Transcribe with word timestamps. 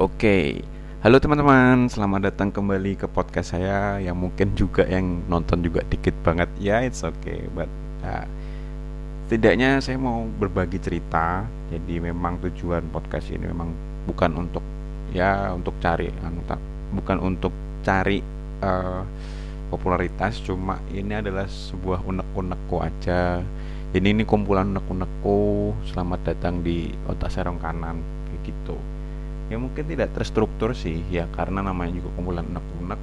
Oke, 0.00 0.64
halo 1.04 1.20
teman-teman, 1.20 1.92
selamat 1.92 2.32
datang 2.32 2.48
kembali 2.48 2.96
ke 2.96 3.04
podcast 3.04 3.52
saya 3.52 4.00
yang 4.00 4.16
mungkin 4.16 4.56
juga 4.56 4.88
yang 4.88 5.20
nonton 5.28 5.60
juga 5.60 5.84
dikit 5.92 6.16
banget 6.24 6.48
ya, 6.56 6.80
it's 6.80 7.04
okay, 7.04 7.44
but 7.52 7.68
uh, 8.00 8.24
setidaknya 9.28 9.84
saya 9.84 10.00
mau 10.00 10.24
berbagi 10.24 10.80
cerita. 10.80 11.44
Jadi 11.68 12.00
memang 12.00 12.40
tujuan 12.40 12.88
podcast 12.88 13.28
ini 13.28 13.44
memang 13.44 13.76
bukan 14.08 14.40
untuk 14.40 14.64
ya 15.12 15.52
untuk 15.52 15.76
cari, 15.84 16.08
anu, 16.24 16.40
bukan 16.96 17.20
untuk 17.20 17.52
cari 17.84 18.24
uh, 18.64 19.04
popularitas, 19.68 20.40
cuma 20.40 20.80
ini 20.96 21.12
adalah 21.12 21.44
sebuah 21.44 22.00
unek-unekku 22.08 22.80
aja. 22.80 23.44
Jadi 23.94 24.10
ini 24.10 24.26
kumpulan 24.26 24.74
unek-unekku. 24.74 25.70
Selamat 25.86 26.34
datang 26.34 26.66
di 26.66 26.90
otak 27.06 27.30
serong 27.30 27.62
kanan, 27.62 28.02
kayak 28.26 28.50
gitu 28.50 28.74
ya 29.52 29.56
mungkin 29.60 29.84
tidak 29.84 30.16
terstruktur 30.16 30.72
sih 30.72 31.04
ya 31.12 31.28
karena 31.36 31.60
namanya 31.60 32.00
juga 32.00 32.08
kumpulan 32.16 32.44
unek-unek 32.48 33.00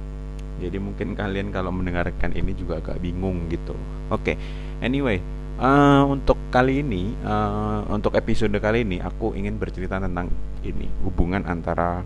jadi 0.58 0.78
mungkin 0.78 1.08
kalian 1.14 1.48
kalau 1.54 1.70
mendengarkan 1.70 2.34
ini 2.34 2.54
juga 2.54 2.82
agak 2.82 2.98
bingung 2.98 3.46
gitu 3.46 3.74
oke 4.10 4.22
okay. 4.22 4.36
anyway 4.82 5.22
uh, 5.62 6.02
untuk 6.06 6.34
kali 6.50 6.82
ini 6.82 7.14
uh, 7.22 7.86
untuk 7.94 8.18
episode 8.18 8.54
kali 8.58 8.82
ini 8.82 8.98
aku 8.98 9.38
ingin 9.38 9.54
bercerita 9.58 10.02
tentang 10.02 10.30
ini 10.66 10.90
hubungan 11.06 11.46
antara 11.46 12.02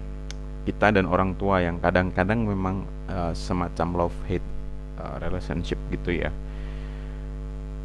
kita 0.68 0.92
dan 0.92 1.08
orang 1.08 1.32
tua 1.40 1.62
yang 1.64 1.80
kadang-kadang 1.80 2.44
memang 2.44 2.84
uh, 3.08 3.32
semacam 3.32 4.04
love 4.04 4.18
hate 4.28 4.44
uh, 5.00 5.16
relationship 5.24 5.80
gitu 5.88 6.12
ya 6.12 6.30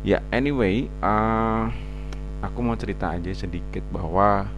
ya 0.01 0.21
anyway 0.33 0.89
uh, 1.01 1.69
aku 2.41 2.59
mau 2.65 2.73
cerita 2.73 3.13
aja 3.13 3.29
sedikit 3.33 3.85
bahwa 3.93 4.49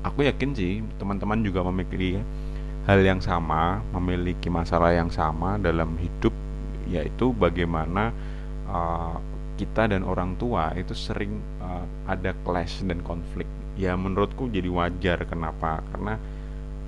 aku 0.00 0.24
yakin 0.24 0.56
sih 0.56 0.80
teman-teman 0.96 1.44
juga 1.44 1.60
memiliki 1.68 2.20
hal 2.88 3.00
yang 3.04 3.20
sama, 3.20 3.84
memiliki 3.92 4.48
masalah 4.48 4.96
yang 4.96 5.12
sama 5.12 5.60
dalam 5.60 5.94
hidup, 6.00 6.32
yaitu 6.88 7.36
bagaimana 7.36 8.10
uh, 8.66 9.14
kita 9.60 9.92
dan 9.92 10.00
orang 10.00 10.34
tua 10.40 10.72
itu 10.72 10.96
sering 10.96 11.36
uh, 11.60 11.84
ada 12.08 12.32
clash 12.42 12.80
dan 12.80 13.04
konflik. 13.04 13.46
Ya 13.76 13.92
menurutku 13.96 14.48
jadi 14.48 14.68
wajar 14.72 15.22
kenapa? 15.28 15.84
Karena 15.92 16.16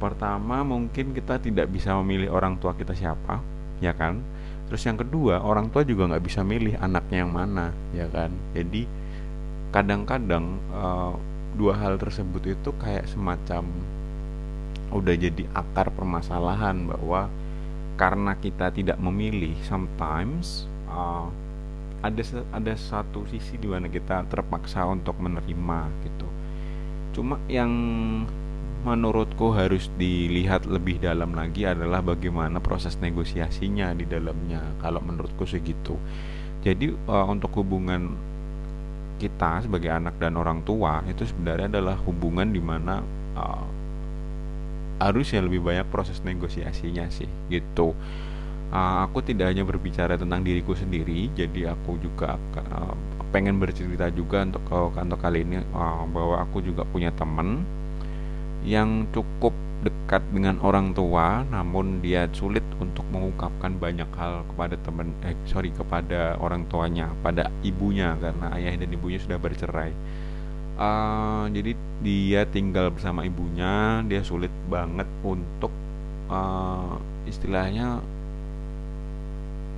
pertama 0.01 0.65
mungkin 0.65 1.13
kita 1.13 1.39
tidak 1.39 1.69
bisa 1.71 1.95
memilih 2.01 2.33
orang 2.33 2.57
tua 2.57 2.73
kita 2.73 2.97
siapa, 2.97 3.39
ya 3.85 3.93
kan? 3.93 4.25
Terus 4.71 4.83
yang 4.85 4.99
kedua 5.01 5.43
orang 5.43 5.69
tua 5.73 5.83
juga 5.83 6.11
nggak 6.11 6.25
bisa 6.25 6.41
milih 6.45 6.79
anaknya 6.79 7.25
yang 7.25 7.33
mana, 7.33 7.75
ya 7.97 8.07
kan? 8.09 8.31
Jadi 8.53 8.85
kadang-kadang 9.73 10.61
uh, 10.73 11.17
dua 11.57 11.77
hal 11.77 11.97
tersebut 12.01 12.57
itu 12.57 12.71
kayak 12.81 13.09
semacam 13.09 13.65
udah 14.93 15.15
jadi 15.17 15.49
akar 15.57 15.89
permasalahan 15.93 16.85
bahwa 16.85 17.33
karena 17.97 18.37
kita 18.37 18.69
tidak 18.73 19.01
memilih 19.01 19.57
sometimes 19.65 20.69
uh, 20.89 21.29
ada 22.05 22.23
ada 22.53 22.75
satu 22.77 23.25
sisi 23.31 23.57
di 23.57 23.69
mana 23.69 23.89
kita 23.89 24.29
terpaksa 24.29 24.85
untuk 24.85 25.17
menerima 25.17 25.81
gitu 26.05 26.29
cuma 27.13 27.37
yang 27.49 27.73
menurutku 28.83 29.55
harus 29.55 29.87
dilihat 29.95 30.67
lebih 30.67 30.99
dalam 30.99 31.33
lagi 31.39 31.63
adalah 31.63 32.03
bagaimana 32.03 32.59
proses 32.59 32.99
negosiasinya 32.99 33.95
di 33.95 34.05
dalamnya 34.11 34.63
kalau 34.83 34.99
menurutku 34.99 35.47
segitu 35.47 35.95
jadi 36.63 36.95
uh, 37.11 37.27
untuk 37.27 37.51
hubungan 37.59 38.15
kita 39.19 39.63
sebagai 39.67 39.91
anak 39.91 40.19
dan 40.19 40.39
orang 40.39 40.63
tua 40.67 41.03
itu 41.07 41.27
sebenarnya 41.27 41.79
adalah 41.79 41.99
hubungan 42.07 42.51
di 42.51 42.63
mana 42.63 43.03
uh, 43.35 43.67
harusnya 45.03 45.43
lebih 45.43 45.63
banyak 45.63 45.87
proses 45.91 46.23
negosiasinya 46.23 47.11
sih 47.11 47.27
gitu. 47.51 47.95
Uh, 48.73 49.05
aku 49.05 49.21
tidak 49.21 49.53
hanya 49.53 49.69
berbicara 49.69 50.17
tentang 50.17 50.41
diriku 50.41 50.73
sendiri 50.73 51.29
jadi 51.37 51.77
aku 51.77 52.01
juga 52.01 52.41
uh, 52.57 52.95
pengen 53.29 53.61
bercerita 53.61 54.09
juga 54.09 54.49
untuk 54.49 54.65
kantor 54.71 55.19
kali 55.21 55.45
ini 55.45 55.61
uh, 55.77 56.09
bahwa 56.09 56.41
aku 56.41 56.65
juga 56.65 56.81
punya 56.89 57.13
teman 57.13 57.69
yang 58.63 59.11
cukup 59.11 59.53
dekat 59.83 60.23
dengan 60.31 60.63
orang 60.63 60.95
tua 60.95 61.43
namun 61.51 61.99
dia 61.99 62.31
sulit 62.31 62.63
untuk 62.79 63.03
mengungkapkan 63.11 63.75
banyak 63.83 64.07
hal 64.15 64.47
kepada 64.55 64.79
teman 64.87 65.11
eh 65.27 65.35
sorry 65.51 65.75
kepada 65.75 66.39
orang 66.39 66.71
tuanya 66.71 67.11
pada 67.27 67.51
ibunya 67.67 68.15
karena 68.23 68.55
ayah 68.55 68.79
dan 68.79 68.91
ibunya 68.95 69.19
sudah 69.19 69.43
bercerai. 69.43 69.91
Uh, 70.73 71.51
jadi 71.53 71.77
dia 72.01 72.41
tinggal 72.49 72.89
bersama 72.95 73.27
ibunya 73.27 74.01
dia 74.09 74.25
sulit 74.25 74.51
banget 74.71 75.07
untuk 75.21 75.71
uh, 76.33 76.97
istilahnya 77.29 78.01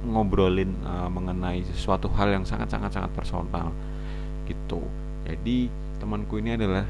ngobrolin 0.05 0.71
uh, 0.85 1.09
mengenai 1.09 1.65
sesuatu 1.65 2.13
hal 2.13 2.29
yang 2.29 2.45
sangat 2.45 2.69
sangat 2.69 2.93
sangat 2.93 3.11
personal 3.17 3.73
gitu. 4.45 4.85
Jadi 5.25 5.73
temanku 5.97 6.37
ini 6.37 6.61
adalah 6.61 6.85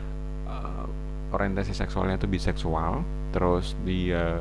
orientasi 1.34 1.74
seksualnya 1.74 2.16
itu 2.16 2.30
biseksual 2.30 3.02
terus 3.34 3.74
dia 3.82 4.40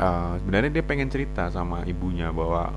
uh, 0.00 0.32
sebenarnya 0.40 0.80
dia 0.80 0.84
pengen 0.84 1.12
cerita 1.12 1.52
sama 1.52 1.84
ibunya 1.84 2.32
bahwa 2.32 2.72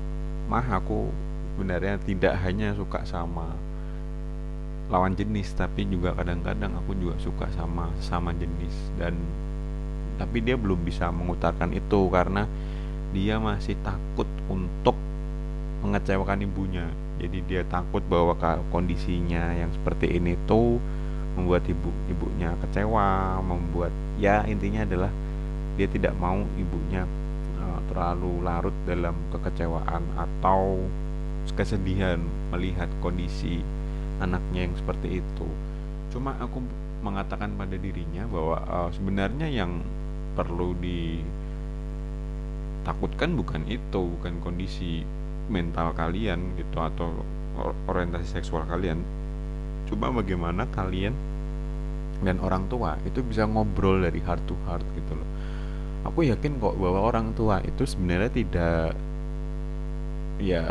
mah 0.52 0.66
aku 0.68 1.08
sebenarnya 1.56 1.96
tidak 2.04 2.36
hanya 2.44 2.76
suka 2.76 3.04
sama 3.08 3.48
lawan 4.90 5.14
jenis 5.14 5.54
tapi 5.54 5.86
juga 5.86 6.10
kadang-kadang 6.18 6.74
aku 6.82 6.98
juga 6.98 7.14
suka 7.22 7.46
sama 7.54 7.86
sama 8.02 8.34
jenis. 8.34 8.74
Dan 8.98 9.14
tapi 10.18 10.42
dia 10.42 10.58
belum 10.58 10.82
bisa 10.82 11.08
mengutarakan 11.14 11.72
itu 11.72 12.10
karena 12.10 12.44
dia 13.14 13.38
masih 13.38 13.78
takut 13.86 14.26
untuk 14.50 14.98
mengecewakan 15.86 16.44
ibunya. 16.44 16.90
Jadi 17.22 17.38
dia 17.46 17.62
takut 17.70 18.02
bahwa 18.10 18.34
kondisinya 18.74 19.54
yang 19.54 19.70
seperti 19.70 20.18
ini 20.18 20.34
tuh 20.44 20.82
membuat 21.38 21.62
ibu 21.70 21.90
ibunya 22.10 22.50
kecewa 22.66 23.38
membuat 23.42 23.92
ya 24.18 24.42
intinya 24.46 24.82
adalah 24.82 25.10
dia 25.78 25.86
tidak 25.88 26.12
mau 26.18 26.42
ibunya 26.58 27.06
uh, 27.62 27.80
terlalu 27.88 28.42
larut 28.44 28.74
dalam 28.84 29.14
kekecewaan 29.32 30.02
atau 30.18 30.82
kesedihan 31.56 32.20
melihat 32.52 32.88
kondisi 33.00 33.64
anaknya 34.20 34.68
yang 34.68 34.74
seperti 34.76 35.24
itu. 35.24 35.48
Cuma 36.12 36.36
aku 36.36 36.60
mengatakan 37.00 37.56
pada 37.56 37.80
dirinya 37.80 38.28
bahwa 38.28 38.60
uh, 38.68 38.92
sebenarnya 38.92 39.48
yang 39.48 39.80
perlu 40.36 40.76
ditakutkan 42.84 43.32
bukan 43.34 43.64
itu 43.66 44.00
bukan 44.20 44.36
kondisi 44.44 45.00
mental 45.50 45.90
kalian 45.96 46.54
gitu 46.54 46.78
atau 46.78 47.10
orientasi 47.90 48.38
seksual 48.40 48.62
kalian 48.70 49.02
Coba 49.90 50.22
bagaimana 50.22 50.64
kalian 50.70 51.12
dan 52.22 52.36
orang 52.38 52.68
tua 52.70 52.94
itu 53.02 53.24
bisa 53.24 53.48
ngobrol 53.48 54.04
dari 54.04 54.20
heart 54.22 54.44
to 54.46 54.54
heart 54.68 54.84
gitu 54.94 55.12
loh. 55.16 55.28
Aku 56.08 56.24
yakin 56.24 56.56
kok 56.62 56.78
bahwa 56.80 57.00
orang 57.04 57.36
tua 57.36 57.60
itu 57.60 57.84
sebenarnya 57.84 58.30
tidak 58.32 58.96
ya 60.40 60.64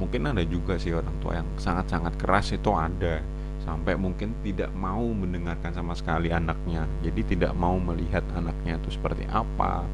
mungkin 0.00 0.32
ada 0.32 0.40
juga 0.48 0.80
sih 0.80 0.96
orang 0.96 1.12
tua 1.20 1.44
yang 1.44 1.48
sangat-sangat 1.60 2.16
keras 2.16 2.52
itu 2.56 2.70
ada. 2.72 3.20
Sampai 3.60 3.92
mungkin 3.92 4.32
tidak 4.40 4.72
mau 4.72 5.04
mendengarkan 5.04 5.76
sama 5.76 5.92
sekali 5.92 6.32
anaknya. 6.32 6.88
Jadi 7.04 7.36
tidak 7.36 7.52
mau 7.52 7.76
melihat 7.76 8.24
anaknya 8.32 8.80
itu 8.80 8.96
seperti 8.96 9.28
apa. 9.28 9.84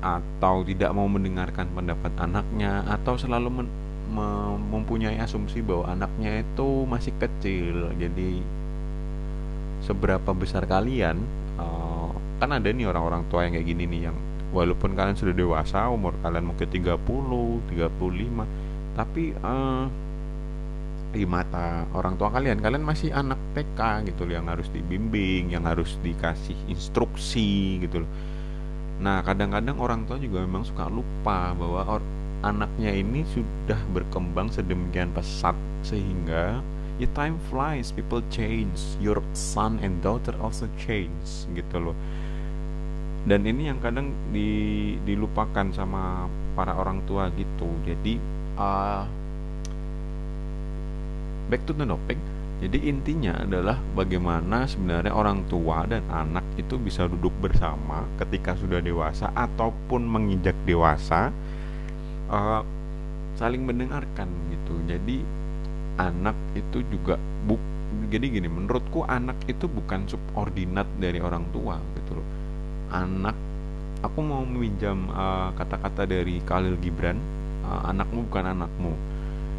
Atau 0.00 0.64
tidak 0.64 0.96
mau 0.96 1.04
mendengarkan 1.04 1.68
pendapat 1.76 2.16
anaknya. 2.16 2.80
Atau 2.88 3.20
selalu 3.20 3.68
mempunyai 4.12 5.16
asumsi 5.18 5.64
bahwa 5.64 5.88
anaknya 5.88 6.44
itu 6.44 6.84
masih 6.84 7.12
kecil. 7.16 7.90
Jadi 7.96 8.42
seberapa 9.82 10.30
besar 10.32 10.64
kalian 10.64 11.18
uh, 11.58 12.10
kan 12.38 12.54
ada 12.54 12.70
nih 12.70 12.86
orang-orang 12.86 13.26
tua 13.26 13.44
yang 13.46 13.58
kayak 13.58 13.66
gini 13.66 13.84
nih 13.90 14.00
yang 14.10 14.16
walaupun 14.54 14.94
kalian 14.94 15.18
sudah 15.18 15.34
dewasa 15.34 15.90
umur 15.90 16.14
kalian 16.22 16.46
mungkin 16.46 16.68
30 16.70 17.02
35 17.72 18.94
tapi 18.94 19.34
uh, 19.42 19.90
di 21.12 21.28
mata 21.28 21.84
orang 21.92 22.16
tua 22.16 22.32
kalian 22.32 22.64
kalian 22.64 22.84
masih 22.84 23.12
anak 23.12 23.36
TK 23.52 24.08
gitu 24.12 24.24
yang 24.32 24.48
harus 24.48 24.70
dibimbing 24.72 25.52
yang 25.52 25.68
harus 25.68 26.00
dikasih 26.00 26.56
instruksi 26.72 27.84
gitu 27.84 28.06
loh. 28.06 28.10
Nah 29.02 29.20
kadang-kadang 29.20 29.76
orang 29.76 30.08
tua 30.08 30.16
juga 30.16 30.40
memang 30.40 30.64
suka 30.64 30.88
lupa 30.88 31.52
bahwa 31.52 32.00
anaknya 32.42 32.90
ini 32.90 33.22
sudah 33.30 33.78
berkembang 33.94 34.50
sedemikian 34.50 35.14
pesat 35.14 35.54
sehingga 35.86 36.58
ya 37.00 37.08
time 37.16 37.38
flies 37.48 37.94
people 37.94 38.22
change 38.28 38.98
your 38.98 39.22
son 39.32 39.78
and 39.80 40.02
daughter 40.02 40.34
also 40.42 40.66
change 40.78 41.46
gitu 41.54 41.90
loh. 41.90 41.96
Dan 43.22 43.46
ini 43.46 43.70
yang 43.70 43.78
kadang 43.78 44.10
di, 44.34 44.98
dilupakan 45.06 45.70
sama 45.70 46.26
para 46.58 46.74
orang 46.74 47.06
tua 47.06 47.30
gitu. 47.38 47.70
Jadi 47.86 48.18
uh, 48.58 49.06
back 51.46 51.62
to 51.62 51.72
the 51.72 51.86
topic. 51.86 52.18
Jadi 52.62 52.78
intinya 52.86 53.42
adalah 53.42 53.74
bagaimana 53.98 54.70
sebenarnya 54.70 55.10
orang 55.10 55.42
tua 55.50 55.82
dan 55.82 56.06
anak 56.06 56.46
itu 56.54 56.78
bisa 56.78 57.10
duduk 57.10 57.34
bersama 57.42 58.06
ketika 58.22 58.54
sudah 58.54 58.78
dewasa 58.78 59.34
ataupun 59.34 60.06
menginjak 60.06 60.54
dewasa 60.62 61.34
uh, 62.32 62.64
saling 63.36 63.62
mendengarkan 63.62 64.28
gitu. 64.50 64.74
Jadi 64.88 65.22
anak 66.00 66.34
itu 66.56 66.80
juga 66.88 67.20
buk 67.44 67.60
jadi 68.08 68.40
gini 68.40 68.48
menurutku 68.48 69.04
anak 69.04 69.36
itu 69.44 69.68
bukan 69.68 70.08
subordinat 70.08 70.88
dari 70.96 71.20
orang 71.20 71.44
tua 71.52 71.76
gitu 72.00 72.16
loh. 72.16 72.28
Anak 72.88 73.36
aku 74.00 74.20
mau 74.24 74.42
meminjam 74.42 75.08
eh, 75.12 75.48
kata-kata 75.60 76.04
uh, 76.04 76.08
dari 76.08 76.40
Khalil 76.42 76.76
Gibran 76.80 77.20
uh, 77.68 77.92
anakmu 77.92 78.24
bukan 78.32 78.56
anakmu. 78.56 78.92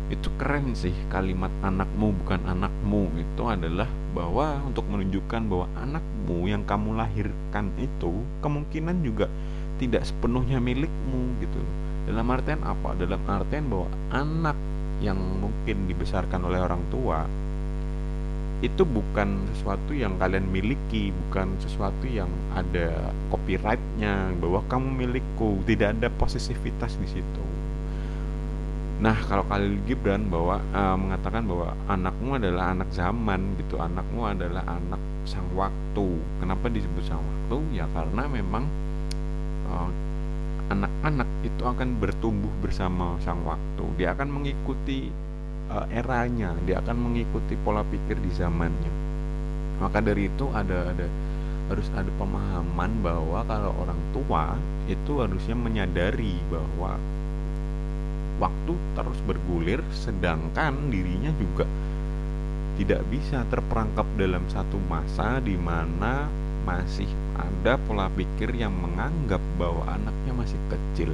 Itu 0.09 0.33
keren 0.37 0.73
sih 0.73 0.93
kalimat 1.13 1.53
anakmu 1.61 2.13
bukan 2.25 2.41
anakmu 2.45 3.09
itu 3.17 3.43
adalah 3.45 3.89
bahwa 4.17 4.61
untuk 4.65 4.85
menunjukkan 4.89 5.41
bahwa 5.49 5.65
anakmu 5.77 6.49
yang 6.49 6.65
kamu 6.65 6.97
lahirkan 6.97 7.69
itu 7.81 8.21
kemungkinan 8.41 9.01
juga 9.01 9.29
tidak 9.81 10.05
sepenuhnya 10.05 10.61
milikmu 10.61 11.37
gitu 11.41 11.61
dalam 12.03 12.27
artian 12.27 12.59
apa 12.63 12.95
dalam 12.99 13.21
artian 13.27 13.65
bahwa 13.71 13.87
anak 14.11 14.57
yang 14.99 15.19
mungkin 15.39 15.87
dibesarkan 15.87 16.43
oleh 16.47 16.59
orang 16.63 16.83
tua 16.91 17.27
itu 18.63 18.87
bukan 18.87 19.43
sesuatu 19.51 19.91
yang 19.91 20.15
kalian 20.15 20.47
miliki, 20.47 21.11
bukan 21.11 21.51
sesuatu 21.59 22.07
yang 22.07 22.31
ada 22.55 23.11
copyrightnya 23.27 24.31
bahwa 24.39 24.63
kamu 24.71 25.03
milikku, 25.03 25.59
tidak 25.67 25.99
ada 25.99 26.07
posisivitas 26.07 26.95
di 26.95 27.07
situ. 27.11 27.43
Nah, 29.03 29.19
kalau 29.27 29.43
Khalil 29.51 29.83
Gibran 29.83 30.31
bahwa 30.31 30.63
uh, 30.71 30.95
mengatakan 30.95 31.43
bahwa 31.43 31.75
anakmu 31.91 32.39
adalah 32.39 32.71
anak 32.71 32.87
zaman 32.95 33.51
gitu, 33.59 33.83
anakmu 33.83 34.31
adalah 34.31 34.63
anak 34.63 35.01
sang 35.27 35.43
waktu. 35.59 36.07
Kenapa 36.39 36.71
disebut 36.71 37.03
sang 37.03 37.19
waktu? 37.19 37.59
Ya 37.75 37.83
karena 37.91 38.31
memang 38.31 38.63
uh, 39.67 39.91
anak-anak 40.71 41.29
itu 41.43 41.63
akan 41.63 41.99
bertumbuh 41.99 42.51
bersama 42.63 43.19
sang 43.23 43.43
waktu. 43.43 43.83
Dia 43.99 44.15
akan 44.15 44.29
mengikuti 44.31 45.11
uh, 45.67 45.87
eranya, 45.91 46.55
dia 46.63 46.79
akan 46.79 47.11
mengikuti 47.11 47.59
pola 47.59 47.83
pikir 47.83 48.15
di 48.19 48.31
zamannya. 48.31 48.93
Maka 49.83 49.99
dari 49.99 50.31
itu 50.31 50.47
ada 50.55 50.93
ada 50.93 51.07
harus 51.71 51.87
ada 51.95 52.11
pemahaman 52.19 52.91
bahwa 53.01 53.43
kalau 53.47 53.71
orang 53.83 54.01
tua 54.11 54.55
itu 54.87 55.23
harusnya 55.23 55.55
menyadari 55.55 56.35
bahwa 56.51 56.99
waktu 58.37 58.73
terus 58.95 59.19
bergulir 59.23 59.79
sedangkan 59.95 60.91
dirinya 60.91 61.31
juga 61.39 61.63
tidak 62.73 63.05
bisa 63.07 63.45
terperangkap 63.47 64.05
dalam 64.17 64.43
satu 64.49 64.81
masa 64.89 65.37
di 65.39 65.53
mana 65.53 66.25
masih 66.63 67.07
ada 67.35 67.75
pola 67.75 68.07
pikir 68.15 68.55
yang 68.55 68.71
menganggap 68.71 69.43
bahwa 69.59 69.83
anaknya 69.83 70.22
masih 70.43 70.59
kecil. 70.67 71.11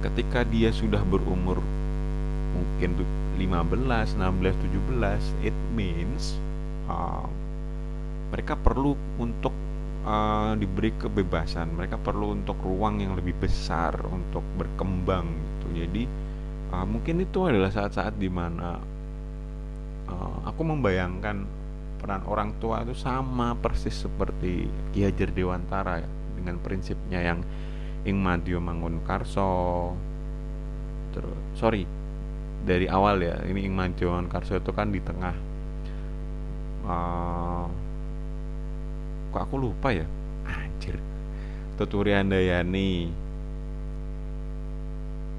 Ketika 0.00 0.48
dia 0.48 0.72
sudah 0.72 1.04
berumur 1.04 1.60
mungkin 2.56 2.96
15, 3.36 4.16
16, 4.16 4.16
17, 4.16 5.44
it 5.44 5.56
means 5.76 6.40
uh, 6.88 7.28
mereka 8.32 8.56
perlu 8.56 8.96
untuk 9.20 9.52
uh, 10.08 10.56
diberi 10.56 10.96
kebebasan. 10.96 11.76
Mereka 11.76 12.00
perlu 12.00 12.32
untuk 12.32 12.56
ruang 12.64 13.04
yang 13.04 13.12
lebih 13.12 13.36
besar 13.36 13.92
untuk 14.08 14.42
berkembang 14.56 15.28
gitu. 15.28 15.66
Jadi 15.84 16.02
uh, 16.72 16.88
mungkin 16.88 17.20
itu 17.20 17.44
adalah 17.44 17.68
saat-saat 17.68 18.16
di 18.16 18.32
mana 18.32 18.80
uh, 20.08 20.36
aku 20.48 20.64
membayangkan 20.64 21.60
peran 22.00 22.24
orang 22.24 22.56
tua 22.56 22.80
itu 22.80 22.96
sama 22.96 23.52
persis 23.60 23.92
seperti 23.92 24.64
Ki 24.96 25.04
Hajar 25.04 25.28
Dewantara 25.36 26.00
ya 26.00 26.08
dengan 26.40 26.56
prinsipnya 26.64 27.20
yang 27.20 27.44
ing 28.04 28.16
mangun 28.62 29.02
karso. 29.04 29.92
Terus 31.10 31.38
sorry 31.58 31.84
dari 32.60 32.86
awal 32.86 33.24
ya 33.24 33.40
ini 33.48 33.66
ing 33.66 33.74
madyo 33.74 34.12
mangun 34.12 34.28
karso 34.30 34.56
itu 34.56 34.70
kan 34.70 34.92
di 34.92 35.00
tengah 35.00 35.34
uh, 36.86 37.66
kok 39.32 39.42
aku 39.48 39.56
lupa 39.56 39.92
ya? 39.92 40.06
Anjir 40.46 40.96
tuturi 41.80 42.12
andayani 42.12 43.08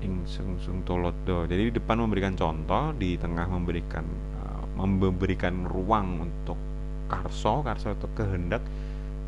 ing 0.02 0.26
sung 0.26 0.58
sung 0.58 0.82
tolodo. 0.82 1.46
Jadi 1.46 1.70
di 1.70 1.74
depan 1.78 2.02
memberikan 2.02 2.34
contoh 2.34 2.90
di 2.98 3.16
tengah 3.22 3.46
memberikan 3.46 4.06
uh, 4.42 4.66
memberikan 4.74 5.70
ruang 5.70 6.26
untuk 6.26 6.58
karso. 7.06 7.62
Karso 7.62 7.94
itu 7.94 8.10
kehendak. 8.18 8.66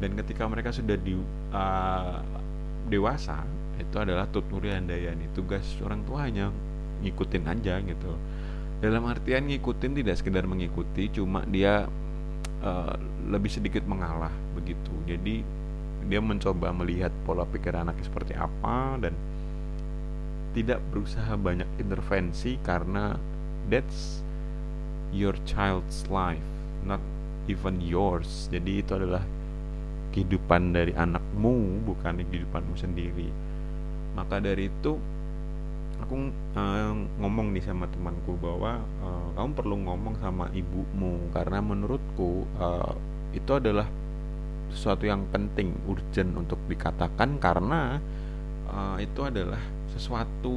Dan 0.01 0.17
ketika 0.17 0.49
mereka 0.49 0.73
sudah 0.73 0.97
di 0.97 1.13
uh, 1.53 2.19
dewasa 2.87 3.43
itu 3.79 3.95
adalah 3.97 4.29
tuturi 4.29 4.73
handayani. 4.73 5.29
Tugas 5.33 5.63
orang 5.81 6.05
tua 6.05 6.29
hanya 6.29 6.49
ngikutin 7.03 7.43
aja 7.49 7.81
gitu. 7.83 8.11
Dalam 8.83 9.07
artian 9.07 9.47
ngikutin 9.47 10.03
tidak 10.03 10.15
sekedar 10.19 10.43
mengikuti 10.43 11.07
cuma 11.11 11.43
dia 11.47 11.87
uh, 12.63 12.95
lebih 13.27 13.51
sedikit 13.51 13.83
mengalah 13.87 14.31
begitu. 14.55 14.91
Jadi 15.07 15.43
dia 16.07 16.19
mencoba 16.19 16.75
melihat 16.75 17.11
pola 17.23 17.47
pikir 17.47 17.71
anaknya 17.71 18.03
seperti 18.03 18.35
apa 18.35 18.99
dan 18.99 19.15
tidak 20.53 20.83
berusaha 20.91 21.33
banyak 21.39 21.65
intervensi 21.79 22.59
karena 22.61 23.17
that's 23.71 24.21
your 25.15 25.33
child's 25.47 26.05
life 26.11 26.43
not 26.83 26.99
even 27.47 27.79
yours. 27.79 28.51
Jadi 28.51 28.83
itu 28.83 28.91
adalah 28.95 29.23
kehidupan 30.13 30.77
dari 30.77 30.93
anakmu 30.93 31.81
bukan 31.83 32.21
kehidupanmu 32.21 32.77
sendiri. 32.77 33.33
Maka 34.13 34.37
dari 34.37 34.69
itu 34.69 35.01
aku 35.99 36.29
uh, 36.53 36.93
ngomong 37.17 37.49
nih 37.57 37.65
sama 37.65 37.89
temanku 37.89 38.37
bahwa 38.37 38.77
uh, 39.01 39.27
kamu 39.33 39.51
perlu 39.57 39.75
ngomong 39.89 40.15
sama 40.21 40.53
ibumu. 40.53 41.17
Karena 41.33 41.59
menurutku 41.59 42.45
uh, 42.61 42.93
itu 43.33 43.51
adalah 43.57 43.89
sesuatu 44.69 45.09
yang 45.09 45.25
penting 45.33 45.73
urgent 45.89 46.37
untuk 46.37 46.61
dikatakan. 46.69 47.41
Karena 47.41 47.97
uh, 48.69 48.97
itu 49.01 49.25
adalah 49.25 49.59
sesuatu 49.89 50.53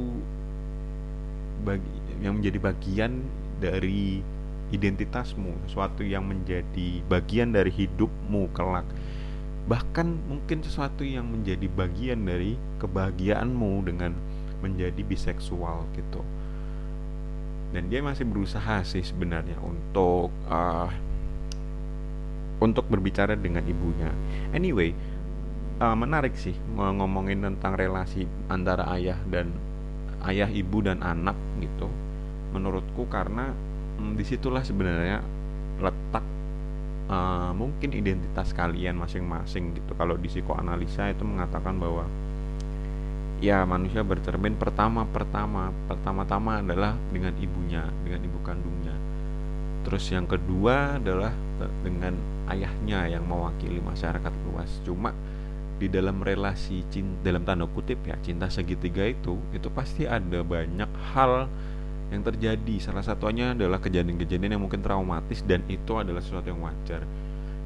bagi 1.65 2.21
yang 2.21 2.37
menjadi 2.37 2.57
bagian 2.61 3.25
dari 3.57 4.21
identitasmu, 4.69 5.69
sesuatu 5.69 6.03
yang 6.03 6.27
menjadi 6.27 7.01
bagian 7.07 7.55
dari 7.55 7.71
hidupmu 7.71 8.51
kelak. 8.51 8.85
Bahkan 9.67 10.31
mungkin 10.31 10.63
sesuatu 10.63 11.03
yang 11.03 11.27
menjadi 11.27 11.67
bagian 11.67 12.23
dari 12.23 12.55
kebahagiaanmu 12.79 13.71
dengan 13.83 14.15
menjadi 14.63 14.99
biseksual 15.03 15.85
gitu. 15.93 16.23
Dan 17.75 17.91
dia 17.91 17.99
masih 17.99 18.23
berusaha 18.23 18.81
sih 18.87 19.03
sebenarnya 19.03 19.59
untuk 19.59 20.31
uh, 20.47 20.89
untuk 22.63 22.87
berbicara 22.87 23.35
dengan 23.35 23.61
ibunya. 23.67 24.09
Anyway, 24.55 24.95
uh, 25.83 25.93
menarik 25.93 26.33
sih 26.33 26.55
ngomongin 26.73 27.43
tentang 27.43 27.77
relasi 27.77 28.25
antara 28.49 28.87
ayah 28.97 29.19
dan 29.29 29.51
ayah 30.25 30.49
ibu 30.49 30.81
dan 30.81 31.03
anak 31.05 31.37
gitu 31.61 31.89
menurutku 32.55 33.05
karena 33.11 33.53
hmm, 33.99 34.17
di 34.17 34.23
situlah 34.25 34.63
sebenarnya 34.65 35.21
letak 35.77 36.25
uh, 37.07 37.51
mungkin 37.55 37.95
identitas 37.95 38.51
kalian 38.53 38.99
masing-masing 38.99 39.75
gitu. 39.75 39.91
Kalau 39.95 40.15
di 40.15 40.27
psikoanalisa 40.29 41.11
itu 41.11 41.23
mengatakan 41.23 41.79
bahwa 41.79 42.05
ya 43.37 43.61
manusia 43.69 44.01
bercermin 44.01 44.57
pertama 44.57 45.05
pertama 45.05 45.69
pertama-tama 45.85 46.57
adalah 46.65 46.97
dengan 47.13 47.33
ibunya 47.37 47.83
dengan 48.03 48.21
ibu 48.23 48.39
kandungnya. 48.43 48.95
Terus 49.87 50.03
yang 50.11 50.27
kedua 50.27 50.99
adalah 50.99 51.31
dengan 51.79 52.13
ayahnya 52.51 53.07
yang 53.07 53.23
mewakili 53.23 53.79
masyarakat 53.79 54.33
luas. 54.51 54.67
Cuma 54.83 55.15
di 55.77 55.87
dalam 55.87 56.25
relasi 56.25 56.81
cinta 56.89 57.21
dalam 57.21 57.45
tanda 57.45 57.69
kutip 57.69 58.01
ya 58.01 58.17
cinta 58.25 58.49
segitiga 58.49 59.05
itu 59.05 59.37
itu 59.53 59.69
pasti 59.69 60.09
ada 60.09 60.41
banyak 60.41 60.89
hal 61.13 61.45
yang 62.07 62.23
terjadi 62.23 62.75
salah 62.79 63.03
satunya 63.03 63.51
adalah 63.51 63.83
kejadian-kejadian 63.83 64.55
yang 64.55 64.63
mungkin 64.63 64.79
traumatis 64.79 65.43
dan 65.43 65.59
itu 65.67 65.91
adalah 65.99 66.23
sesuatu 66.23 66.47
yang 66.47 66.63
wajar. 66.63 67.03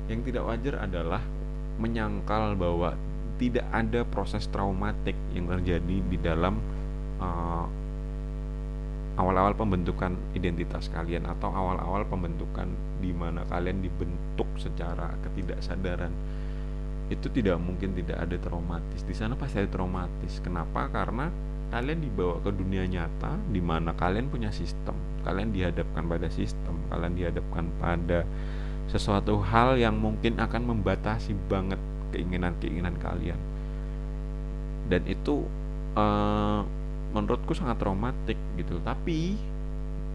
Yang 0.10 0.34
tidak 0.34 0.44
wajar 0.50 0.76
adalah 0.82 1.22
menyangkal 1.78 2.58
bahwa 2.58 2.98
tidak 3.38 3.66
ada 3.70 4.02
proses 4.06 4.46
traumatik 4.50 5.18
yang 5.34 5.46
terjadi 5.50 5.96
di 6.10 6.18
dalam 6.18 6.58
uh, 7.22 7.66
awal-awal 9.22 9.54
pembentukan 9.54 10.18
identitas 10.34 10.90
kalian 10.90 11.30
atau 11.30 11.54
awal-awal 11.54 12.02
pembentukan 12.10 12.70
di 12.98 13.14
mana 13.14 13.46
kalian 13.46 13.82
dibentuk 13.86 14.50
secara 14.58 15.14
ketidaksadaran. 15.22 16.10
Itu 17.14 17.30
tidak 17.30 17.62
mungkin 17.62 17.94
tidak 17.94 18.26
ada 18.26 18.38
traumatis. 18.42 19.06
Di 19.06 19.14
sana 19.14 19.38
pasti 19.38 19.62
ada 19.62 19.70
traumatis. 19.70 20.42
Kenapa? 20.42 20.88
Karena 20.90 21.30
kalian 21.72 22.04
dibawa 22.04 22.36
ke 22.44 22.52
dunia 22.52 22.84
nyata 22.84 23.40
di 23.48 23.64
mana 23.64 23.96
kalian 23.96 24.28
punya 24.28 24.52
sistem. 24.52 24.94
Kalian 25.24 25.56
dihadapkan 25.56 26.04
pada 26.04 26.28
sistem. 26.28 26.76
Kalian 26.92 27.16
dihadapkan 27.16 27.66
pada 27.80 28.28
sesuatu 28.92 29.40
hal 29.40 29.80
yang 29.80 29.96
mungkin 29.96 30.36
akan 30.36 30.68
membatasi 30.68 31.32
banget 31.48 31.80
keinginan-keinginan 32.12 33.00
kalian. 33.00 33.40
Dan 34.92 35.08
itu 35.08 35.48
uh, 35.96 36.68
menurutku 37.16 37.56
sangat 37.56 37.80
traumatik 37.80 38.36
gitu. 38.60 38.84
Tapi 38.84 39.40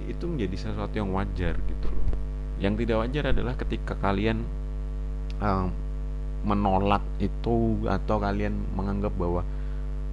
itu 0.04 0.24
menjadi 0.28 0.70
sesuatu 0.70 0.92
yang 0.92 1.08
wajar 1.16 1.56
gitu 1.56 1.88
loh. 1.88 2.06
Yang 2.60 2.84
tidak 2.84 2.96
wajar 3.00 3.24
adalah 3.32 3.54
ketika 3.56 3.96
kalian 3.96 4.44
uh, 5.40 5.72
menolak 6.44 7.02
itu 7.18 7.80
atau 7.88 8.20
kalian 8.20 8.54
menganggap 8.76 9.10
bahwa 9.16 9.42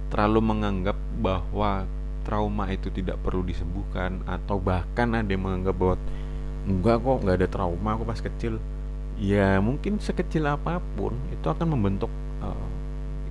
terlalu 0.08 0.40
menganggap 0.40 0.96
bahwa 1.18 1.86
trauma 2.24 2.64
itu 2.72 2.88
tidak 2.88 3.20
perlu 3.20 3.44
disembuhkan 3.44 4.24
atau 4.24 4.56
bahkan 4.56 5.12
ada 5.12 5.28
yang 5.28 5.44
menganggap 5.44 5.76
bahwa 5.76 5.96
enggak 6.64 6.96
kok 7.04 7.18
nggak 7.20 7.36
ada 7.36 7.48
trauma 7.48 7.90
aku 7.94 8.04
pas 8.08 8.20
kecil. 8.20 8.56
Ya 9.14 9.62
mungkin 9.62 10.02
sekecil 10.02 10.42
apa 10.48 10.82
pun 10.98 11.14
itu 11.30 11.46
akan 11.46 11.70
membentuk 11.78 12.10
uh, 12.42 12.66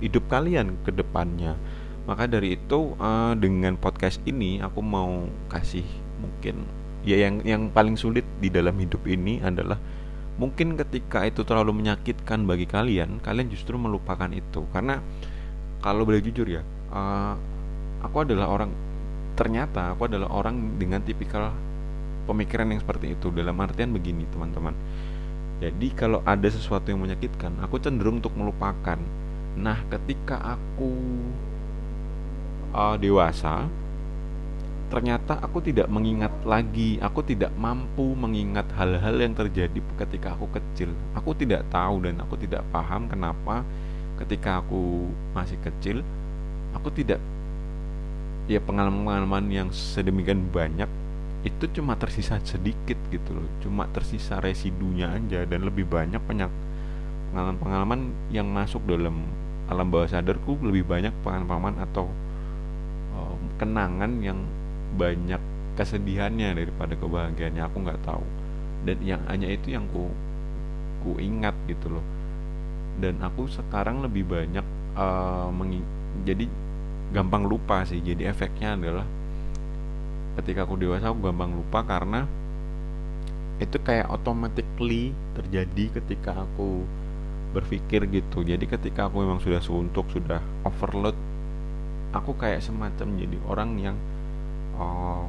hidup 0.00 0.24
kalian 0.30 0.78
ke 0.86 0.94
depannya. 0.94 1.58
Maka 2.08 2.24
dari 2.30 2.56
itu 2.56 2.96
uh, 2.96 3.36
dengan 3.36 3.76
podcast 3.76 4.22
ini 4.24 4.62
aku 4.62 4.80
mau 4.80 5.28
kasih 5.52 5.84
mungkin 6.22 6.64
ya 7.04 7.20
yang 7.20 7.44
yang 7.44 7.62
paling 7.68 8.00
sulit 8.00 8.24
di 8.40 8.48
dalam 8.48 8.72
hidup 8.80 9.04
ini 9.04 9.44
adalah 9.44 9.76
mungkin 10.40 10.74
ketika 10.80 11.20
itu 11.28 11.44
terlalu 11.44 11.84
menyakitkan 11.84 12.48
bagi 12.48 12.64
kalian 12.64 13.20
kalian 13.20 13.52
justru 13.52 13.76
melupakan 13.76 14.30
itu. 14.32 14.64
Karena 14.72 15.04
kalau 15.84 16.08
boleh 16.08 16.24
jujur 16.24 16.48
ya 16.48 16.62
uh, 16.92 17.36
aku 18.04 18.28
adalah 18.28 18.52
orang 18.52 18.70
ternyata 19.34 19.96
aku 19.96 20.06
adalah 20.06 20.30
orang 20.30 20.78
dengan 20.78 21.02
tipikal 21.02 21.50
pemikiran 22.28 22.68
yang 22.68 22.80
seperti 22.80 23.16
itu. 23.16 23.32
Dalam 23.32 23.56
artian 23.60 23.90
begini 23.90 24.28
teman-teman. 24.28 24.76
Jadi 25.58 25.88
kalau 25.96 26.20
ada 26.26 26.44
sesuatu 26.50 26.92
yang 26.92 27.00
menyakitkan 27.00 27.56
aku 27.64 27.80
cenderung 27.80 28.20
untuk 28.20 28.36
melupakan. 28.36 29.00
Nah 29.56 29.78
ketika 29.88 30.58
aku 30.58 30.92
uh, 32.74 32.96
dewasa 33.00 33.64
ternyata 34.92 35.40
aku 35.40 35.64
tidak 35.64 35.88
mengingat 35.90 36.30
lagi 36.44 37.00
aku 37.02 37.24
tidak 37.24 37.50
mampu 37.56 38.14
mengingat 38.14 38.68
hal-hal 38.78 39.16
yang 39.16 39.32
terjadi 39.32 39.80
ketika 40.04 40.36
aku 40.36 40.46
kecil. 40.52 40.92
Aku 41.16 41.32
tidak 41.32 41.64
tahu 41.72 42.04
dan 42.04 42.20
aku 42.20 42.36
tidak 42.36 42.62
paham 42.68 43.08
kenapa 43.08 43.64
ketika 44.20 44.62
aku 44.62 45.10
masih 45.34 45.58
kecil 45.58 46.06
aku 46.74 46.90
tidak 46.90 47.18
ya 48.44 48.60
pengalaman-pengalaman 48.60 49.48
yang 49.48 49.68
sedemikian 49.72 50.52
banyak 50.52 50.88
itu 51.44 51.64
cuma 51.76 51.92
tersisa 51.96 52.40
sedikit 52.40 52.96
gitu 53.12 53.36
loh. 53.36 53.48
Cuma 53.60 53.84
tersisa 53.92 54.40
residunya 54.40 55.12
aja 55.12 55.44
dan 55.44 55.68
lebih 55.68 55.84
banyak 55.84 56.20
banyak 56.24 56.48
pengalaman-pengalaman 57.32 58.12
yang 58.32 58.48
masuk 58.48 58.80
dalam 58.88 59.28
alam 59.68 59.88
bawah 59.88 60.08
sadarku 60.08 60.60
lebih 60.60 60.84
banyak 60.88 61.12
pengalaman 61.24 61.76
atau 61.80 62.08
uh, 63.16 63.36
kenangan 63.60 64.20
yang 64.24 64.40
banyak 64.96 65.40
kesedihannya 65.76 66.54
daripada 66.56 66.96
kebahagiaannya 66.96 67.62
aku 67.64 67.76
nggak 67.84 68.00
tahu. 68.04 68.24
Dan 68.84 69.00
yang 69.04 69.20
hanya 69.28 69.48
itu 69.48 69.72
yang 69.72 69.84
ku 69.92 70.08
ku 71.04 71.20
ingat 71.20 71.52
gitu 71.68 71.92
loh. 71.92 72.04
Dan 73.00 73.20
aku 73.20 73.48
sekarang 73.52 74.00
lebih 74.00 74.24
banyak 74.24 74.64
uh, 74.96 75.52
jadi 76.24 76.48
gampang 77.12 77.44
lupa 77.44 77.84
sih. 77.84 78.00
Jadi 78.00 78.24
efeknya 78.24 78.78
adalah 78.78 79.06
ketika 80.40 80.66
aku 80.66 80.78
dewasa 80.78 81.10
aku 81.10 81.30
gampang 81.30 81.54
lupa 81.54 81.82
karena 81.86 82.26
itu 83.62 83.78
kayak 83.78 84.10
automatically 84.10 85.14
terjadi 85.38 86.02
ketika 86.02 86.42
aku 86.42 86.82
berpikir 87.54 88.06
gitu. 88.10 88.42
Jadi 88.42 88.66
ketika 88.66 89.06
aku 89.06 89.22
memang 89.22 89.38
sudah 89.38 89.62
suntuk 89.62 90.10
sudah 90.10 90.42
overload 90.66 91.14
aku 92.14 92.34
kayak 92.38 92.62
semacam 92.62 93.14
jadi 93.18 93.36
orang 93.50 93.70
yang 93.78 93.96
oh, 94.78 95.26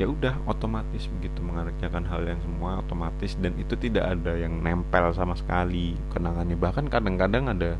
ya 0.00 0.10
udah 0.10 0.34
otomatis 0.50 1.06
begitu 1.18 1.38
mengerjakan 1.44 2.02
hal 2.10 2.26
yang 2.26 2.40
semua 2.42 2.82
otomatis. 2.82 3.38
Dan 3.38 3.54
itu 3.62 3.78
tidak 3.78 4.18
ada 4.18 4.34
yang 4.34 4.58
nempel 4.58 5.14
sama 5.14 5.38
sekali 5.38 5.94
kenangannya. 6.10 6.58
Bahkan 6.58 6.90
kadang-kadang 6.90 7.46
ada 7.46 7.78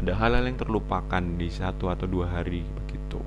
ada 0.00 0.16
hal-hal 0.16 0.48
yang 0.48 0.56
terlupakan 0.56 1.20
di 1.20 1.52
satu 1.52 1.92
atau 1.92 2.08
dua 2.08 2.24
hari 2.24 2.64
begitu. 2.64 3.20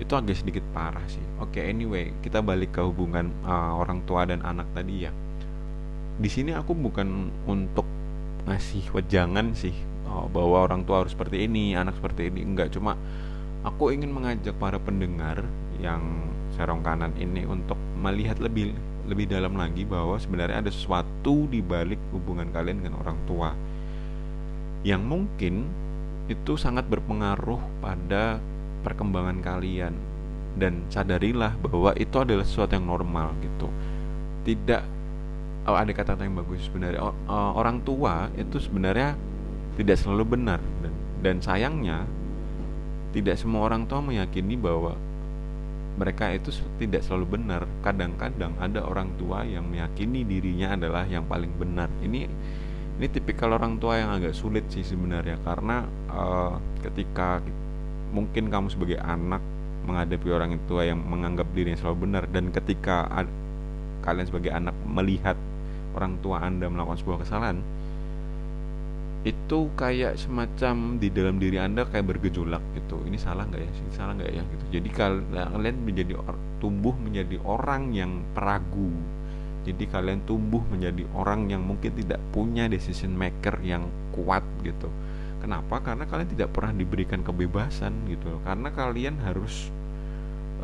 Itu 0.00 0.16
agak 0.16 0.40
sedikit 0.40 0.64
parah 0.72 1.04
sih. 1.04 1.20
Oke 1.36 1.60
okay, 1.60 1.68
anyway 1.68 2.08
kita 2.24 2.40
balik 2.40 2.72
ke 2.72 2.80
hubungan 2.80 3.28
uh, 3.44 3.76
orang 3.76 4.00
tua 4.08 4.24
dan 4.24 4.40
anak 4.40 4.64
tadi 4.72 5.04
ya. 5.04 5.12
Di 6.16 6.32
sini 6.32 6.56
aku 6.56 6.72
bukan 6.72 7.28
untuk 7.44 7.84
ngasih 8.48 8.88
wejangan 8.96 9.52
sih 9.52 9.76
uh, 10.08 10.24
bahwa 10.32 10.64
orang 10.64 10.88
tua 10.88 11.04
harus 11.04 11.12
seperti 11.12 11.44
ini 11.44 11.76
anak 11.76 12.00
seperti 12.00 12.32
ini 12.32 12.40
enggak. 12.40 12.72
Cuma 12.72 12.96
aku 13.68 13.92
ingin 13.92 14.08
mengajak 14.08 14.56
para 14.56 14.80
pendengar 14.80 15.44
yang 15.76 16.24
serong 16.56 16.80
kanan 16.80 17.12
ini 17.20 17.44
untuk 17.44 17.76
melihat 18.00 18.40
lebih 18.40 18.72
lebih 19.04 19.28
dalam 19.28 19.56
lagi 19.56 19.84
bahwa 19.84 20.16
sebenarnya 20.16 20.64
ada 20.64 20.72
sesuatu 20.72 21.48
di 21.48 21.60
balik 21.60 22.00
hubungan 22.16 22.48
kalian 22.48 22.80
dengan 22.80 22.96
orang 22.96 23.18
tua. 23.28 23.52
Yang 24.86 25.02
mungkin 25.04 25.54
itu 26.28 26.60
sangat 26.60 26.84
berpengaruh 26.86 27.58
pada 27.80 28.38
perkembangan 28.84 29.40
kalian. 29.40 29.96
Dan 30.58 30.84
sadarilah 30.92 31.54
bahwa 31.58 31.94
itu 31.94 32.18
adalah 32.18 32.44
sesuatu 32.44 32.76
yang 32.76 32.86
normal 32.86 33.32
gitu. 33.40 33.68
Tidak 34.44 34.82
oh, 35.68 35.76
ada 35.76 35.90
kata-kata 35.90 36.28
yang 36.28 36.36
bagus. 36.36 36.68
Sebenarnya 36.68 37.00
orang 37.30 37.80
tua 37.82 38.28
itu 38.36 38.60
sebenarnya 38.60 39.16
tidak 39.80 39.96
selalu 40.02 40.38
benar. 40.38 40.60
Dan, 40.84 40.92
dan 41.24 41.36
sayangnya 41.40 42.04
tidak 43.16 43.40
semua 43.40 43.64
orang 43.64 43.88
tua 43.88 44.04
meyakini 44.04 44.58
bahwa 44.58 44.98
mereka 45.98 46.30
itu 46.30 46.54
tidak 46.78 47.02
selalu 47.06 47.38
benar. 47.38 47.62
Kadang-kadang 47.82 48.54
ada 48.58 48.84
orang 48.86 49.14
tua 49.18 49.42
yang 49.46 49.66
meyakini 49.66 50.22
dirinya 50.22 50.74
adalah 50.74 51.06
yang 51.06 51.26
paling 51.26 51.50
benar. 51.54 51.90
Ini 52.02 52.26
ini 52.98 53.06
tipikal 53.06 53.54
orang 53.54 53.78
tua 53.78 54.02
yang 54.02 54.10
agak 54.10 54.34
sulit 54.34 54.66
sih 54.74 54.82
sebenarnya 54.82 55.38
karena 55.46 55.86
uh, 56.10 56.58
ketika 56.82 57.38
mungkin 58.10 58.50
kamu 58.50 58.74
sebagai 58.74 58.98
anak 58.98 59.38
menghadapi 59.86 60.28
orang 60.34 60.58
tua 60.66 60.82
yang 60.84 60.98
menganggap 61.00 61.46
dirinya 61.54 61.78
selalu 61.78 62.10
benar 62.10 62.26
dan 62.28 62.50
ketika 62.50 63.06
kalian 64.02 64.26
sebagai 64.26 64.50
anak 64.50 64.74
melihat 64.82 65.38
orang 65.94 66.18
tua 66.20 66.42
anda 66.42 66.66
melakukan 66.66 66.98
sebuah 66.98 67.18
kesalahan 67.22 67.62
itu 69.26 69.66
kayak 69.74 70.14
semacam 70.14 70.98
di 71.02 71.10
dalam 71.10 71.42
diri 71.42 71.58
anda 71.58 71.82
kayak 71.84 72.06
bergejolak 72.06 72.62
gitu. 72.78 73.02
Ini 73.02 73.18
salah 73.18 73.50
nggak 73.50 73.60
ya? 73.60 73.70
Ini 73.70 73.90
salah 73.92 74.12
nggak 74.14 74.30
ya? 74.30 74.42
Gitu. 74.46 74.64
Jadi 74.78 74.88
kalian 74.94 75.76
menjadi 75.82 76.12
tumbuh 76.62 76.94
menjadi 76.94 77.36
orang 77.42 77.90
yang 77.90 78.22
peragu 78.30 78.94
jadi 79.68 79.84
kalian 79.92 80.24
tumbuh 80.24 80.64
menjadi 80.72 81.04
orang 81.12 81.52
yang 81.52 81.60
mungkin 81.60 81.92
tidak 81.92 82.16
punya 82.32 82.64
decision 82.72 83.12
maker 83.12 83.60
yang 83.60 83.84
kuat 84.16 84.40
gitu. 84.64 84.88
Kenapa? 85.44 85.84
Karena 85.84 86.08
kalian 86.08 86.30
tidak 86.32 86.56
pernah 86.56 86.72
diberikan 86.72 87.20
kebebasan 87.20 88.08
gitu 88.08 88.40
karena 88.48 88.72
kalian 88.72 89.20
harus 89.20 89.68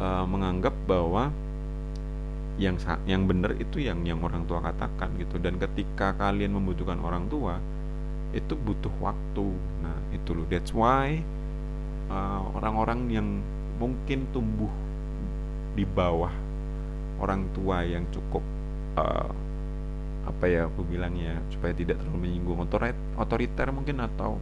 uh, 0.00 0.24
menganggap 0.24 0.72
bahwa 0.88 1.28
yang 2.56 2.78
yang 3.04 3.26
benar 3.26 3.58
itu 3.58 3.82
yang 3.82 4.06
yang 4.06 4.22
orang 4.24 4.48
tua 4.48 4.64
katakan 4.64 5.12
gitu. 5.20 5.36
Dan 5.36 5.60
ketika 5.60 6.16
kalian 6.16 6.56
membutuhkan 6.56 6.98
orang 7.04 7.28
tua 7.28 7.60
itu 8.32 8.56
butuh 8.56 8.94
waktu. 9.02 9.46
Nah 9.84 9.98
itu 10.14 10.34
loh. 10.34 10.46
That's 10.46 10.70
why 10.70 11.18
eh, 12.10 12.40
orang-orang 12.54 13.10
uh, 13.10 13.14
yang 13.20 13.28
mungkin 13.78 14.30
tumbuh 14.30 14.70
di 15.74 15.82
bawah 15.82 16.30
orang 17.18 17.50
tua 17.54 17.82
yang 17.82 18.06
cukup 18.14 18.42
uh, 18.98 19.30
apa 20.24 20.44
ya 20.48 20.66
aku 20.66 20.88
bilangnya 20.88 21.36
supaya 21.52 21.76
tidak 21.76 22.00
terlalu 22.00 22.28
menyinggung 22.28 22.64
otorit 22.64 22.96
otoriter 23.20 23.68
mungkin 23.70 24.00
atau 24.00 24.40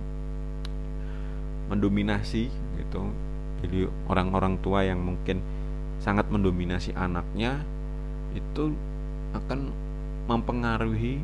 mendominasi 1.72 2.52
gitu. 2.78 3.02
Jadi 3.62 3.86
orang-orang 4.10 4.58
tua 4.58 4.82
yang 4.82 4.98
mungkin 5.02 5.38
sangat 6.02 6.26
mendominasi 6.30 6.92
anaknya 6.98 7.62
itu 8.34 8.74
akan 9.32 9.70
mempengaruhi 10.26 11.22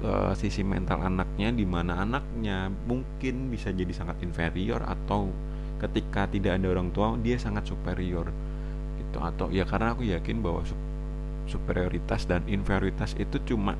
ke 0.00 0.14
sisi 0.38 0.64
mental 0.64 1.04
anaknya 1.04 1.52
di 1.52 1.68
mana 1.68 2.00
anaknya 2.00 2.72
mungkin 2.88 3.52
bisa 3.52 3.68
jadi 3.68 3.92
sangat 3.92 4.16
inferior 4.24 4.80
atau 4.80 5.28
ketika 5.76 6.24
tidak 6.30 6.56
ada 6.56 6.66
orang 6.72 6.88
tua 6.94 7.12
dia 7.20 7.36
sangat 7.36 7.68
superior 7.68 8.32
gitu. 8.96 9.18
Atau 9.20 9.52
ya 9.52 9.68
karena 9.68 9.92
aku 9.92 10.08
yakin 10.08 10.40
bahwa 10.40 10.64
superioritas 11.48 12.28
dan 12.28 12.44
inferioritas 12.50 13.16
itu 13.16 13.40
cuma 13.54 13.78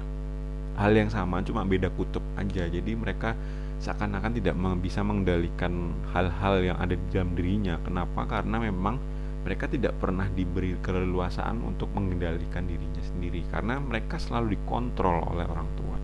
hal 0.78 0.92
yang 0.96 1.12
sama 1.12 1.44
cuma 1.44 1.66
beda 1.66 1.92
kutub 1.92 2.24
aja 2.40 2.64
jadi 2.70 2.92
mereka 2.96 3.36
seakan-akan 3.80 4.36
tidak 4.36 4.54
bisa 4.80 5.00
mengendalikan 5.00 5.96
hal-hal 6.12 6.60
yang 6.60 6.76
ada 6.76 6.96
di 6.96 7.06
dalam 7.12 7.32
dirinya 7.32 7.80
kenapa 7.80 8.28
karena 8.28 8.60
memang 8.60 9.00
mereka 9.40 9.64
tidak 9.72 9.96
pernah 9.96 10.28
diberi 10.28 10.76
keleluasaan 10.84 11.64
untuk 11.64 11.88
mengendalikan 11.96 12.68
dirinya 12.68 13.00
sendiri 13.00 13.40
karena 13.48 13.80
mereka 13.80 14.20
selalu 14.20 14.56
dikontrol 14.56 15.24
oleh 15.32 15.48
orang 15.48 15.68
tua. 15.80 15.96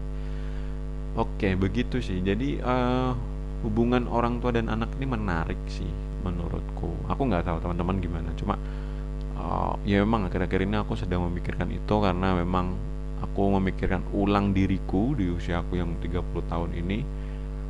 Oke, 1.21 1.53
begitu 1.57 2.01
sih. 2.01 2.21
Jadi 2.25 2.61
uh, 2.61 3.13
hubungan 3.65 4.09
orang 4.09 4.41
tua 4.41 4.57
dan 4.57 4.73
anak 4.73 4.89
ini 4.97 5.07
menarik 5.09 5.61
sih 5.69 5.89
menurutku. 6.25 6.93
Aku 7.13 7.29
nggak 7.29 7.45
tahu 7.45 7.61
teman-teman 7.61 7.97
gimana. 8.01 8.31
Cuma 8.41 8.57
uh, 9.37 9.77
ya 9.85 10.03
memang 10.03 10.27
akhir-akhir 10.27 10.65
ini 10.65 10.77
aku 10.81 10.97
sedang 10.97 11.29
memikirkan 11.29 11.69
itu 11.71 11.95
karena 12.01 12.37
memang 12.37 12.75
aku 13.21 13.57
memikirkan 13.61 14.05
ulang 14.13 14.53
diriku 14.53 15.17
di 15.17 15.33
usia 15.33 15.61
aku 15.61 15.81
yang 15.81 15.97
30 16.01 16.25
tahun 16.49 16.71
ini. 16.77 16.99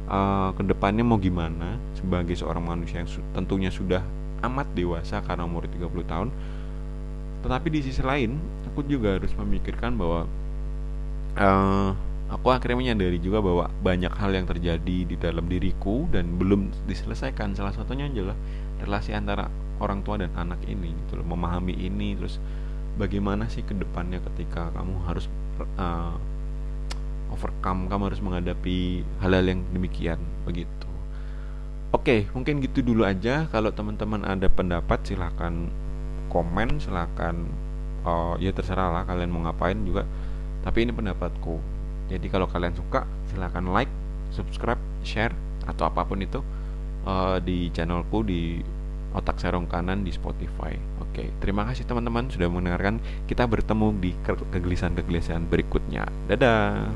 Uh, 0.07 0.55
ke 0.55 0.63
depannya 0.63 1.03
mau 1.03 1.19
gimana? 1.19 1.75
Sebagai 1.99 2.39
seorang 2.39 2.63
manusia 2.63 3.03
yang 3.03 3.11
su 3.11 3.19
tentunya 3.35 3.75
sudah 3.75 4.03
amat 4.47 4.71
dewasa 4.79 5.19
karena 5.27 5.43
umur 5.43 5.67
30 5.67 6.07
tahun. 6.07 6.29
Tetapi 7.43 7.69
di 7.71 7.81
sisi 7.83 8.03
lain 8.03 8.39
aku 8.71 8.87
juga 8.87 9.19
harus 9.19 9.35
memikirkan 9.35 9.99
bahwa 9.99 10.31
uh, 11.39 11.91
aku 12.31 12.55
akhirnya 12.55 12.79
menyadari 12.79 13.19
juga 13.19 13.43
bahwa 13.43 13.67
banyak 13.83 14.15
hal 14.15 14.31
yang 14.31 14.47
terjadi 14.47 14.99
di 15.07 15.17
dalam 15.19 15.47
diriku 15.51 16.07
dan 16.15 16.39
belum 16.39 16.71
diselesaikan. 16.87 17.59
Salah 17.59 17.75
satunya 17.75 18.07
adalah 18.07 18.39
relasi 18.79 19.11
antara 19.11 19.51
orang 19.81 20.01
tua 20.03 20.21
dan 20.21 20.33
anak 20.37 20.61
ini 20.65 20.93
gitu 21.05 21.21
loh 21.21 21.27
memahami 21.27 21.77
ini 21.77 22.17
terus 22.17 22.41
bagaimana 22.97 23.47
sih 23.53 23.61
ke 23.61 23.77
depannya 23.77 24.21
ketika 24.33 24.73
kamu 24.73 24.97
harus 25.05 25.29
uh, 25.77 26.17
overcome 27.31 27.91
kamu 27.91 28.13
harus 28.13 28.21
menghadapi 28.25 29.05
hal-hal 29.21 29.45
yang 29.45 29.61
demikian 29.71 30.21
begitu. 30.49 30.89
Oke 31.93 32.27
mungkin 32.33 32.65
gitu 32.65 32.81
dulu 32.83 33.05
aja. 33.05 33.47
Kalau 33.53 33.71
teman-teman 33.71 34.25
ada 34.25 34.49
pendapat 34.49 35.05
silahkan 35.05 35.69
komen 36.33 36.81
silahkan 36.83 37.37
uh, 38.03 38.35
ya 38.41 38.51
terserah 38.51 38.91
lah 38.93 39.03
kalian 39.05 39.31
mau 39.31 39.45
ngapain 39.45 39.77
juga. 39.85 40.09
Tapi 40.65 40.89
ini 40.89 40.93
pendapatku. 40.93 41.61
Jadi 42.11 42.27
kalau 42.31 42.47
kalian 42.49 42.75
suka 42.75 43.05
silahkan 43.31 43.67
like 43.71 43.91
subscribe 44.33 44.81
share 45.03 45.35
atau 45.67 45.91
apa 45.91 46.07
pun 46.07 46.23
itu 46.23 46.39
uh, 47.07 47.39
di 47.43 47.71
channelku 47.75 48.23
di 48.23 48.63
otak 49.17 49.41
serong 49.41 49.65
kanan 49.65 50.05
di 50.05 50.13
Spotify. 50.13 50.77
Oke, 51.01 51.33
terima 51.41 51.65
kasih 51.65 51.89
teman-teman 51.89 52.29
sudah 52.29 52.53
mendengarkan. 52.53 53.01
Kita 53.25 53.49
bertemu 53.49 53.97
di 53.97 54.13
kegelisahan-kegelisahan 54.53 55.49
berikutnya. 55.49 56.05
Dadah. 56.29 56.93